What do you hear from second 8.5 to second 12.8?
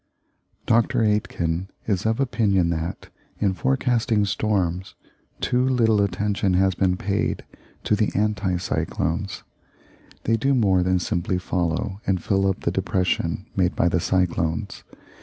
cyclones. They do more than simply follow and fill up the